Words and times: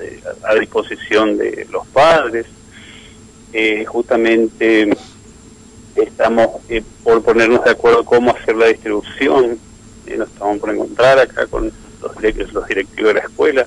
eh, 0.00 0.20
a 0.42 0.54
disposición 0.54 1.36
de 1.38 1.66
los 1.70 1.86
padres. 1.88 2.46
Eh, 3.52 3.84
justamente 3.84 4.88
estamos 5.94 6.48
por 7.02 7.22
ponernos 7.22 7.64
de 7.64 7.70
acuerdo 7.70 8.04
cómo 8.04 8.30
hacer 8.32 8.56
la 8.56 8.66
distribución. 8.66 9.58
nos 10.16 10.28
estamos 10.28 10.58
por 10.58 10.70
encontrar 10.70 11.18
acá 11.18 11.46
con 11.46 11.72
los, 12.02 12.52
los 12.52 12.66
directivos 12.68 13.08
de 13.08 13.14
la 13.14 13.20
escuela. 13.20 13.66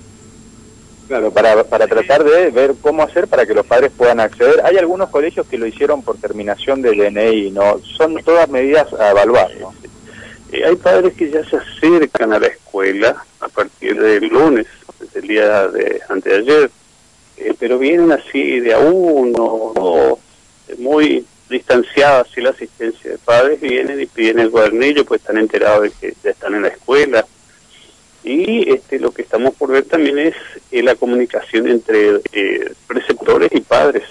Claro, 1.07 1.31
para, 1.31 1.63
para 1.63 1.87
tratar 1.87 2.23
de 2.23 2.51
ver 2.51 2.75
cómo 2.79 3.01
hacer 3.01 3.27
para 3.27 3.43
que 3.43 3.55
los 3.55 3.65
padres 3.65 3.91
puedan 3.97 4.19
acceder. 4.19 4.61
Hay 4.63 4.77
algunos 4.77 5.09
colegios 5.09 5.47
que 5.47 5.57
lo 5.57 5.65
hicieron 5.65 6.03
por 6.03 6.17
terminación 6.17 6.83
de 6.83 6.91
DNI, 6.91 7.49
¿no? 7.49 7.79
Son 7.97 8.15
todas 8.23 8.47
medidas 8.47 8.93
a 8.93 9.09
evaluar, 9.09 9.49
¿no? 9.59 9.73
Eh, 10.51 10.65
hay 10.65 10.75
padres 10.75 11.13
que 11.13 11.29
ya 11.29 11.43
se 11.45 11.57
acercan 11.57 12.33
a 12.33 12.39
la 12.39 12.47
escuela 12.47 13.23
a 13.39 13.47
partir 13.47 13.99
del 13.99 14.27
lunes, 14.27 14.67
desde 15.13 15.19
el 15.19 15.27
día 15.27 15.67
de 15.67 16.01
anteayer, 16.09 16.71
eh, 17.37 17.53
pero 17.59 17.77
vienen 17.77 18.11
así 18.11 18.59
de 18.59 18.73
a 18.73 18.79
uno, 18.79 19.43
o 19.43 20.19
muy 20.77 21.25
distanciados 21.49 22.27
así 22.29 22.41
la 22.41 22.51
asistencia 22.51 23.11
de 23.11 23.17
padres, 23.17 23.59
vienen 23.59 23.99
y 24.01 24.05
piden 24.05 24.39
el 24.39 24.51
cuadernillo, 24.51 25.05
pues 25.05 25.21
están 25.21 25.37
enterados 25.37 25.83
de 25.83 25.91
que 25.91 26.13
ya 26.23 26.31
están 26.31 26.55
en 26.55 26.63
la 26.63 26.67
escuela. 26.67 27.25
Y 28.23 28.69
este, 28.71 28.99
lo 28.99 29.11
que 29.11 29.21
estamos 29.23 29.55
por 29.55 29.71
ver 29.71 29.85
también 29.85 30.19
es 30.19 30.35
eh, 30.71 30.83
la 30.83 30.95
comunicación 30.95 31.67
entre 31.67 32.19
preceptores 32.87 33.49
y 33.53 33.61
padres. 33.61 34.03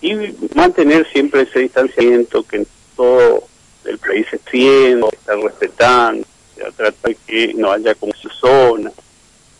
Y 0.00 0.14
mantener 0.54 1.06
siempre 1.10 1.42
ese 1.42 1.60
distanciamiento 1.60 2.42
que 2.42 2.66
todo 2.96 3.44
el 3.84 3.98
país 3.98 4.26
se 4.30 4.40
siente, 4.50 5.06
está 5.12 5.36
respetando, 5.36 6.26
se 6.54 6.62
trata 6.72 7.08
de 7.08 7.16
que 7.26 7.54
no 7.54 7.70
haya 7.70 7.94
como 7.94 8.12
su 8.14 8.28
zona. 8.28 8.90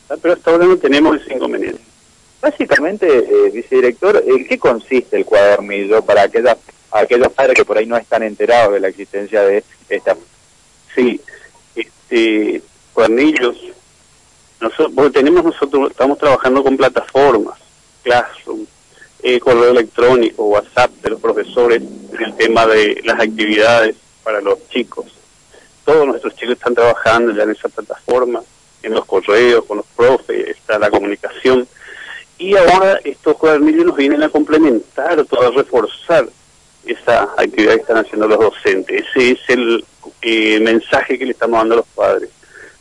Ah, 0.08 0.16
pero 0.20 0.34
hasta 0.34 0.50
ahora 0.50 0.66
no 0.66 0.76
tenemos 0.76 1.20
ese 1.20 1.34
inconveniente. 1.34 1.80
Básicamente, 2.40 3.06
eh, 3.06 3.50
vicedirector, 3.50 4.22
¿en 4.26 4.46
qué 4.46 4.58
consiste 4.58 5.16
el 5.16 5.24
cuadernillo 5.24 6.02
para 6.02 6.22
aquellas, 6.22 6.58
aquellos 6.90 7.32
padres 7.32 7.56
que 7.56 7.64
por 7.64 7.78
ahí 7.78 7.86
no 7.86 7.96
están 7.96 8.22
enterados 8.22 8.74
de 8.74 8.80
la 8.80 8.88
existencia 8.88 9.42
de 9.42 9.64
esta? 9.88 10.16
Sí, 10.94 11.20
este, 11.74 12.60
cuadernillos, 12.92 13.56
nosotros, 14.60 15.12
tenemos 15.12 15.44
nosotros, 15.44 15.90
estamos 15.90 16.18
trabajando 16.18 16.62
con 16.62 16.76
plataformas, 16.76 17.58
Classroom, 18.02 18.66
eh, 19.22 19.40
correo 19.40 19.70
electrónico, 19.70 20.44
WhatsApp 20.44 20.90
de 21.02 21.10
los 21.10 21.20
profesores, 21.20 21.82
el 21.82 22.36
tema 22.36 22.66
de 22.66 23.00
las 23.04 23.20
actividades 23.20 23.96
para 24.22 24.42
los 24.42 24.68
chicos. 24.68 25.06
Todos 25.84 26.06
nuestros 26.06 26.34
chicos 26.36 26.56
están 26.56 26.74
trabajando 26.74 27.32
ya 27.32 27.44
en 27.44 27.50
esa 27.52 27.68
plataforma, 27.70 28.42
en 28.84 28.94
los 28.94 29.04
correos, 29.04 29.64
con 29.64 29.78
los 29.78 29.86
profes, 29.96 30.48
está 30.48 30.78
la 30.78 30.90
comunicación. 30.90 31.66
Y 32.38 32.56
ahora 32.56 33.00
estos 33.04 33.36
cuadernillos 33.36 33.86
nos 33.86 33.96
vienen 33.96 34.22
a 34.22 34.28
complementar, 34.28 35.18
a 35.18 35.50
reforzar 35.50 36.28
esa 36.84 37.22
actividad 37.36 37.74
que 37.74 37.80
están 37.80 37.98
haciendo 37.98 38.28
los 38.28 38.38
docentes. 38.38 39.04
Ese 39.14 39.32
es 39.32 39.38
el 39.48 39.84
eh, 40.22 40.60
mensaje 40.60 41.18
que 41.18 41.24
le 41.24 41.32
estamos 41.32 41.58
dando 41.58 41.74
a 41.74 41.76
los 41.78 41.86
padres. 41.86 42.30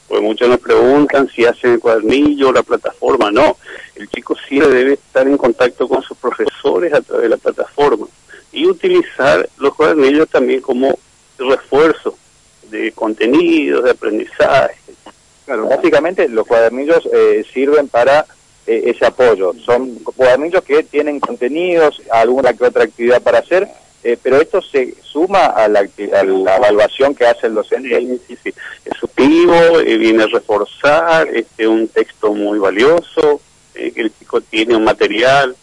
Porque 0.08 0.24
muchos 0.24 0.50
nos 0.50 0.60
preguntan 0.60 1.30
si 1.30 1.46
hacen 1.46 1.74
el 1.74 1.80
cuadernillo 1.80 2.52
la 2.52 2.64
plataforma. 2.64 3.32
No, 3.32 3.58
el 3.96 4.10
chico 4.10 4.36
sí 4.48 4.60
debe 4.60 4.94
estar 4.94 5.28
en 5.28 5.38
contacto 5.38 5.88
con 5.88 6.02
sus 6.04 6.18
profesores 6.18 6.94
a 6.94 7.02
través 7.02 7.24
de 7.24 7.30
la 7.30 7.38
plataforma 7.38 8.08
y 8.52 8.68
utilizar 8.68 9.50
los 9.58 9.74
cuadernillos 9.74 10.30
también 10.30 10.62
como 10.62 10.98
refuerzo 11.38 12.16
de 12.70 12.92
contenidos, 12.92 13.84
de 13.84 13.92
aprendizaje. 13.92 14.76
Claro, 15.46 15.68
básicamente 15.68 16.28
los 16.30 16.48
cuadernillos 16.48 17.08
eh, 17.12 17.46
sirven 17.54 17.88
para 17.88 18.26
eh, 18.66 18.84
ese 18.86 19.06
apoyo. 19.06 19.54
Son 19.66 19.96
cuadernillos 19.96 20.64
que 20.64 20.84
tienen 20.84 21.20
contenidos, 21.20 22.02
alguna 22.12 22.54
que 22.54 22.66
otra 22.66 22.84
actividad 22.84 23.22
para 23.22 23.40
hacer, 23.40 23.68
eh, 24.04 24.18
pero 24.22 24.42
esto 24.42 24.62
se 24.62 24.96
suma 25.02 25.46
a 25.46 25.68
la, 25.68 25.88
evaluación 25.98 27.16
que 27.16 27.26
hace 27.26 27.48
el 27.48 27.56
docente. 27.56 28.00
Sí, 28.00 28.22
sí, 28.28 28.38
sí. 28.44 28.54
Es 28.86 28.98
supivo, 28.98 29.80
viene 29.80 30.24
a 30.24 30.28
reforzar 30.28 31.28
este, 31.30 31.68
un 31.68 31.88
texto 31.88 32.34
muy 32.34 32.60
valioso, 32.60 33.42
que 33.74 33.94
el 33.96 34.14
chico 34.18 34.40
tiene 34.42 34.76
un 34.76 34.84
material 34.84 35.56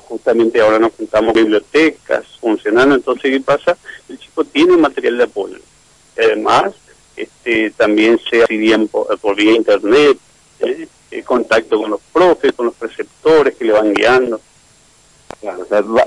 justamente 0.00 0.60
ahora 0.60 0.78
nos 0.78 0.92
juntamos 0.92 1.34
bibliotecas 1.34 2.24
funcionando, 2.40 2.94
entonces 2.94 3.30
¿qué 3.30 3.40
pasa? 3.40 3.76
El 4.08 4.18
chico 4.18 4.44
tiene 4.44 4.76
material 4.76 5.18
de 5.18 5.24
apoyo. 5.24 5.58
Además, 6.16 6.72
este, 7.52 7.70
también 7.70 8.20
se 8.30 8.44
bien 8.46 8.88
por, 8.88 9.36
vía 9.36 9.52
internet, 9.52 10.18
¿eh? 10.60 10.88
contacto 11.24 11.78
con 11.78 11.90
los 11.90 12.00
profes, 12.12 12.52
con 12.52 12.66
los 12.66 12.74
preceptores 12.74 13.54
que 13.54 13.66
le 13.66 13.72
van 13.72 13.92
guiando. 13.92 14.40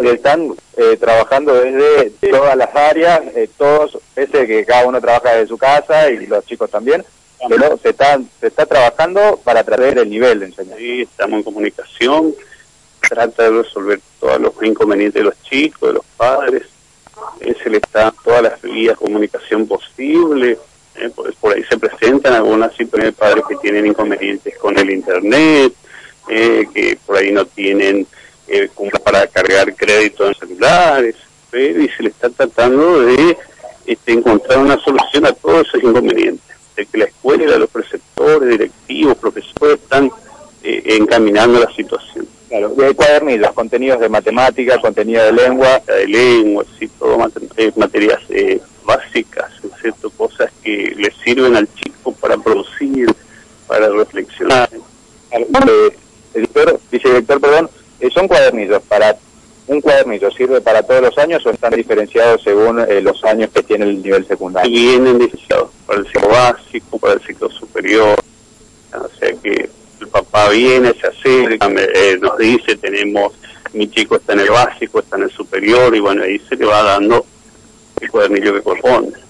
están 0.04 0.56
eh, 0.78 0.98
trabajando 1.00 1.54
desde 1.54 2.10
todas 2.30 2.58
las 2.58 2.76
áreas, 2.76 3.22
eh, 3.36 3.50
todos, 3.58 3.98
ese 4.16 4.48
que 4.48 4.66
cada 4.66 4.88
uno 4.88 5.00
trabaja 5.00 5.34
desde 5.34 5.48
su 5.48 5.58
casa 5.58 6.10
y 6.10 6.26
los 6.26 6.46
chicos 6.46 6.70
también, 6.70 7.06
pero 7.48 7.78
se 7.78 7.90
está, 7.90 8.20
se 8.40 8.48
está 8.48 8.66
trabajando 8.66 9.40
para 9.44 9.64
traer 9.64 10.00
el 10.00 10.10
nivel 10.10 10.40
de 10.40 10.48
enseñanza. 10.48 10.78
Sí, 10.78 11.02
estamos 11.02 11.38
en 11.38 11.44
comunicación, 11.44 12.36
trata 13.08 13.44
de 13.44 13.62
resolver 13.62 14.00
todos 14.20 14.40
los 14.42 14.54
inconvenientes 14.64 15.22
de 15.22 15.30
los 15.30 15.42
chicos, 15.44 15.90
de 15.90 15.94
los 15.94 16.06
padres, 16.18 16.64
eh, 17.42 17.56
se 17.62 17.70
le 17.70 17.80
da 17.94 18.14
todas 18.24 18.42
las 18.42 18.62
vías 18.62 18.98
de 18.98 19.06
comunicación 19.06 19.68
posible, 19.68 20.58
eh, 20.98 21.10
por, 21.40 21.54
ahí 21.54 21.64
se 21.64 21.78
presentan 21.78 22.34
algunas 22.34 22.76
situaciones 22.76 23.16
de 23.16 23.20
padres 23.20 23.44
que 23.48 23.56
tienen 23.58 23.88
inconvenientes 23.88 24.58
con 24.58 24.78
el 24.78 24.90
internet, 24.90 25.74
eh, 26.30 26.66
que 26.74 26.98
por 27.06 27.18
ahí 27.18 27.32
no 27.32 27.46
tienen 27.46 28.08
eh, 28.48 28.70
para 29.04 29.28
cargar 29.28 29.74
crédito 29.76 30.28
en 30.28 30.36
celulares, 30.36 31.16
pero 31.52 31.82
y 31.82 31.90
se 31.90 32.04
le 32.04 32.10
está 32.10 32.30
tratando 32.30 33.02
de 33.02 33.38
este, 33.86 34.14
encontrar 34.14 34.60
una 34.60 34.80
solución 34.80 35.26
a 35.26 35.34
todos 35.34 35.68
esos 35.68 35.84
inconvenientes, 35.84 36.56
de 36.76 36.86
que 36.86 36.98
la 36.98 37.06
escuela, 37.06 37.58
los 37.58 37.70
preceptores, 37.70 38.50
directivos, 38.50 39.18
profesores 39.18 39.80
están 39.82 40.12
encaminando 40.64 41.60
la 41.60 41.72
situación. 41.74 42.28
Claro, 42.50 42.74
y 42.78 42.84
hay 42.84 42.94
cuadernillos, 42.94 43.54
contenidos 43.54 44.00
de 44.00 44.10
matemática, 44.10 44.80
contenido 44.80 45.24
de 45.24 45.32
lengua. 45.32 45.82
De 45.88 46.08
lengua, 46.08 46.64
sí, 46.78 46.88
todo 47.00 47.18
eh, 47.58 47.72
materias 47.76 48.20
eh, 48.30 48.62
básicas, 48.84 49.52
¿cierto? 49.86 50.10
Cosas 50.12 50.52
que 50.64 50.96
le 50.98 51.12
sirven 51.24 51.56
al 51.56 51.72
chico 51.76 52.12
para 52.14 52.38
producir, 52.38 53.08
para 53.68 53.88
reflexionar. 53.90 54.70
Eh, 55.32 55.98
editor, 56.34 56.80
vicedirector, 56.92 57.40
perdón, 57.40 57.70
eh, 58.00 58.10
son 58.12 58.28
cuadernillos 58.28 58.82
para 58.84 59.16
un 59.68 59.82
cuadernillo 59.82 60.30
sirve 60.30 60.62
para 60.62 60.84
todos 60.84 61.02
los 61.02 61.18
años 61.18 61.44
o 61.44 61.50
están 61.50 61.74
diferenciados 61.74 62.44
según 62.44 62.86
los 63.02 63.24
años 63.24 63.50
que 63.52 63.64
tiene 63.64 63.86
el 63.86 64.00
nivel 64.00 64.28
secundario? 64.28 64.72
Vienen 64.72 65.18
diferenciados 65.18 65.72
para 65.88 66.00
el 66.00 66.06
ciclo 66.06 66.30
básico, 66.30 67.00
para 67.00 67.14
el 67.14 67.22
ciclo 67.22 67.50
superior, 67.50 68.16
o 68.94 69.20
sea 69.20 69.34
que 69.42 69.70
el 70.02 70.08
papá 70.10 70.50
viene, 70.50 70.94
se 70.94 71.08
acerca, 71.08 71.68
eh, 71.68 72.20
nos 72.22 72.38
dice, 72.38 72.76
tenemos, 72.76 73.34
mi 73.74 73.90
chico 73.90 74.18
está 74.18 74.34
en 74.34 74.42
el 74.42 74.52
básico, 74.52 75.00
está 75.00 75.16
en 75.18 75.24
el 75.24 75.32
superior, 75.32 75.96
y 75.96 76.00
bueno, 76.00 76.22
ahí 76.22 76.40
se 76.48 76.56
le 76.56 76.66
va 76.66 76.84
dando 76.84 77.26
el 78.02 78.12
cuadernillo 78.12 78.54
que 78.54 78.62
corresponde. 78.62 79.25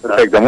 Perfecto. 0.00 0.38